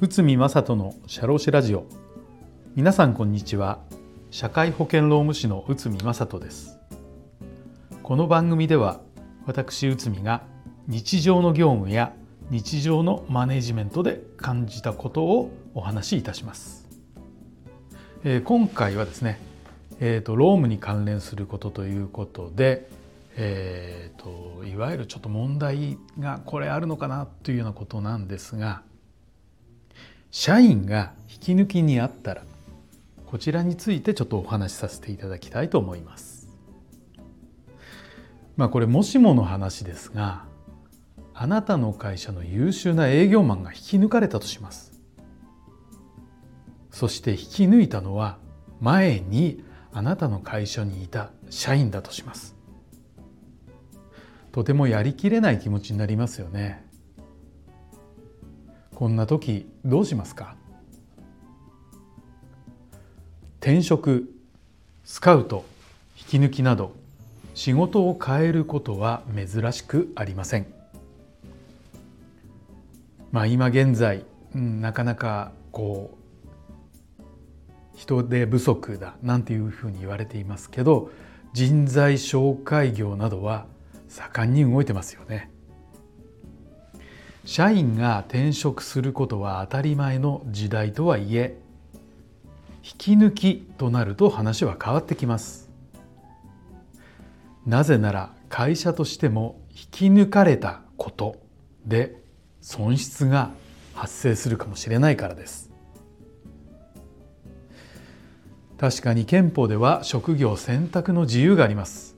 [0.00, 1.84] 内海正人の社労士ラジオ。
[2.74, 3.80] 皆さんこんにちは。
[4.30, 6.78] 社会保険労務士の内海正人です。
[8.02, 9.02] この番組では
[9.44, 10.42] 私内海が
[10.88, 12.14] 日常の業務や
[12.48, 16.88] 日常のマネジメントで感じたことをお話しいたします、
[18.24, 19.38] えー、今回はですね、
[20.00, 22.88] えーと、労務に関連することということで、
[23.36, 28.82] えーと、いわゆるちょっと問題がこれあるのかなというようなことなんですが
[30.30, 32.44] 社員が引き抜きにあったら
[33.26, 36.42] こちらについてちょっとお話しさせていただきたいと思います。
[38.56, 40.44] まあこれもしもの話ですが
[41.34, 44.92] あなたの会社の優秀な営業マンが引き抜かれたとします
[46.90, 48.38] そして引き抜いたのは
[48.80, 52.54] 前にあなたの会社にいた社員だとします
[54.52, 56.84] とてもやりきれない気持ちになりますよね
[58.94, 60.54] こんな時どうしますか？
[63.60, 64.32] 転職
[65.04, 65.64] スカウト
[66.16, 66.92] 引き抜きなど
[67.54, 70.66] 仕事を変えることは珍しくありません。
[73.32, 76.16] まあ、今現在、うん、なかなかこ
[77.18, 77.22] う
[77.96, 81.10] 人手不足だなんていうふうに言われていますけど
[81.52, 83.66] 人材紹介業などは
[84.12, 85.50] 盛んに動いてますよね。
[87.44, 91.58] 社員が転職することは当たり前の時代とはいえ
[92.84, 95.68] 引き抜きとなると話は変わってきます。
[97.66, 101.36] なぜなら会社としても引き抜かれたこと
[101.86, 102.16] で
[102.60, 103.50] 損失が
[103.94, 105.70] 発生するかもしれないからです
[108.78, 112.11] 確かに憲法では職業選択の自由があります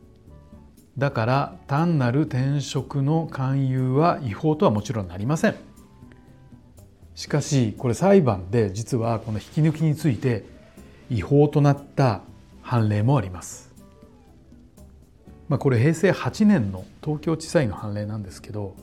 [0.96, 5.56] だから単なる転職の勧誘は違法とはもちろんなりません。
[7.14, 10.44] しかしこれ裁判で実はこの引き抜きについて
[11.10, 12.22] 違法となった
[12.62, 13.72] 判例もあります。
[15.48, 18.74] まあ、これ平成8年の東京地裁の判例なんですけど、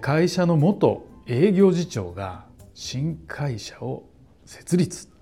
[0.00, 4.04] 会社の元営業次長が新会社を
[4.44, 5.15] 設立。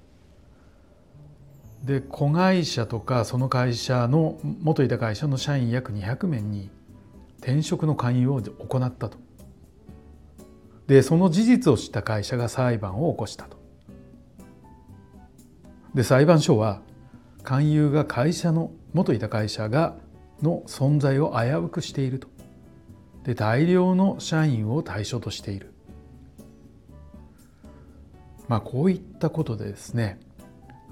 [1.85, 6.71] で子会社とかその会社の元いた会社の社員約200名に
[7.39, 9.19] 転職の勧誘を行ったと。
[10.87, 13.59] でその事実を知った会社が裁判を起こしたと。
[15.95, 16.81] で裁判所は
[17.43, 19.97] 勧誘が会社の元いた会社が
[20.41, 22.29] の存在を危うくしていると。
[23.25, 25.75] で大量の社員を対象としている。
[28.49, 30.19] まあこういったことでですね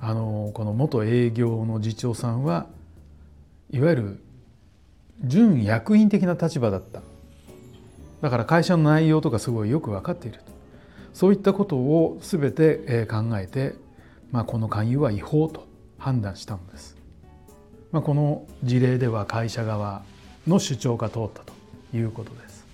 [0.04, 2.66] あのこの元営業の次長さんは
[3.70, 4.20] いわゆる
[5.22, 7.02] 準役員的な立場だった
[8.20, 10.40] だから会社の内容とかすごいよく分かっている
[11.14, 13.76] そういったことを全て考えて、
[14.32, 15.68] まあ、この勧誘は違法と
[15.98, 16.96] 判断したのです。
[17.92, 20.02] まあ、この事例では会社側
[20.48, 21.52] の主張が通ったと
[21.94, 22.66] いうことです。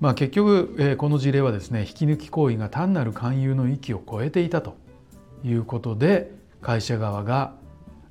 [0.00, 4.76] まあ、結局、この事例はですね引き抜き行為が単なる勧誘の域を超えていたと
[5.46, 7.54] いうことで会社側が、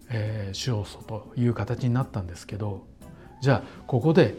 [0.09, 2.85] えー、勝訴という形になったんですけど
[3.41, 4.35] じゃあここで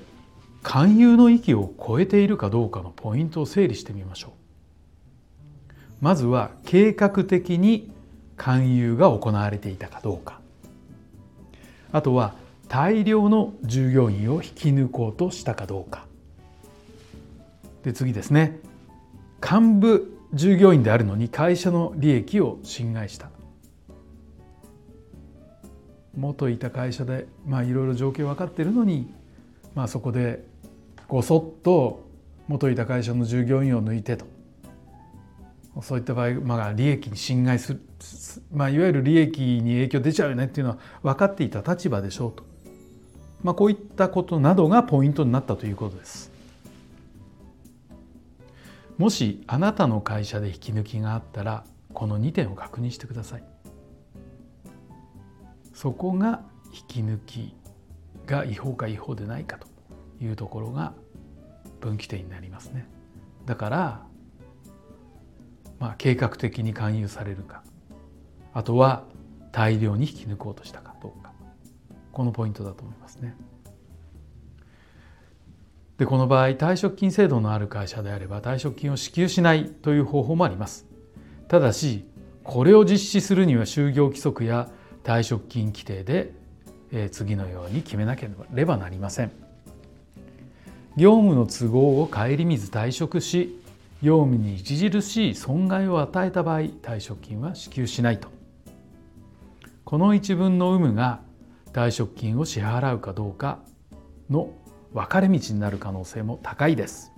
[0.63, 4.31] 勧誘の域を超えているかどうかのポイントを整理してみましょう。
[6.01, 7.93] まずは計画的に
[8.37, 10.41] 勧誘が行われていたかどうか。
[11.93, 12.35] あとは
[12.67, 16.07] 大量の従業員を引き抜こうとしたかどうか。
[17.85, 18.59] で次ですね。
[19.41, 23.31] 幹部従業員であるのに会社の利益を侵害した。
[26.15, 29.13] 元いた会社でまあいろいろ状況分かってるのに、
[29.75, 30.45] まあ、そこで
[31.09, 32.07] ごそっと
[32.49, 34.27] 元いた会社の従業員を抜いてと。
[35.83, 37.81] そういった場合、まあ、利益に侵害する、
[38.51, 42.45] まあ、いわゆる利益に影響出ちゃうよねっていうのは分かっていた立場でしょうと、
[43.43, 46.36] まあ、こういったことなどがポイントになったということです。
[48.99, 53.45] もしあなたの会社で引き抜きがあったらこの2点を確認してください。
[55.75, 57.55] そこが引き抜き
[58.27, 59.67] が違法か違法でないかと
[60.25, 60.95] いうところが
[61.81, 62.89] 分岐点になりますね。
[63.45, 64.07] だから
[65.79, 67.63] まあ、計画的に勧誘されるか
[68.53, 69.05] あとは
[69.53, 71.33] 大量に引き抜こうとしたかどうか
[72.13, 73.37] このポイントだと思いますね。
[75.99, 80.87] でこの場合退職金制度のある会社であれば退職金を支給しないという方法もあります。
[81.49, 82.05] ただし
[82.45, 84.69] これを実施するには就業規則や
[85.05, 86.33] 退職金規定で
[86.93, 89.33] え次のように決めなければなりません
[90.97, 93.61] 業務の都合を顧みず退職し
[94.03, 98.29] 業務に著しい損害を与えた場合退職金は支給しないと
[99.85, 101.21] この一文の有無が
[101.73, 103.61] 退職金を支払うかどうか
[104.31, 104.51] の
[104.97, 107.13] 分かれ道になる可能性も高いです。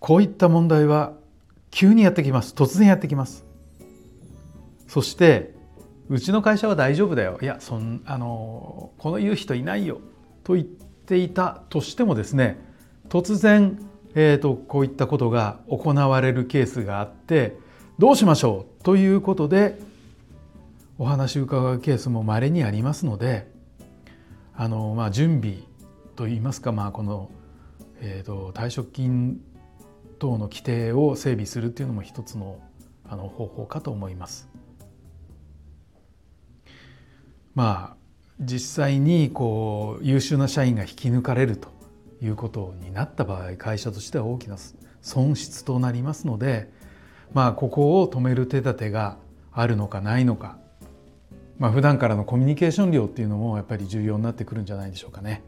[0.00, 1.12] こういった問題は
[1.70, 2.54] 急にやってきます。
[2.54, 3.44] 突然やってきます。
[4.86, 5.54] そして
[6.08, 7.38] うちの会社は大丈夫だよ。
[7.42, 10.00] いやそんあのこの言う人いないよ。
[10.42, 12.58] と言っていたとしてもですね
[13.10, 13.78] 突然、
[14.14, 17.58] えーと、こういったことが行われるケースがあって
[17.98, 18.84] どうしましょう？
[18.84, 19.78] ということで
[20.96, 23.57] お話を伺うケースもまれにありますので
[24.60, 25.58] あの、まあ、準備
[26.16, 27.30] といいますか、まあ、この、
[28.00, 29.40] えーと、退職金
[30.18, 32.60] 等の規定を整備するっていうのも一つの
[33.10, 34.50] あの方法かと思います。
[37.54, 37.96] まあ
[38.38, 41.68] 実際にこう優秀な社員が引き抜かれると
[42.20, 44.56] いうことになった場合会社としては大きな
[45.00, 46.70] 損失となりますので
[47.32, 49.16] まあここを止める手立てが
[49.52, 50.58] あるのかないのか
[51.58, 55.42] まあ普段からのコミュニケーション量っていうのもやっぱり重要になってくるんじゃないでしょうかね。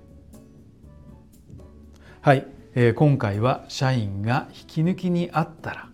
[2.20, 5.88] はい、えー、今回は社員が引き抜きにあったら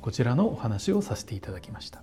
[0.00, 2.02] こちらのお話をさせていただきました。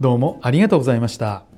[0.00, 1.53] どうもありがとうございました。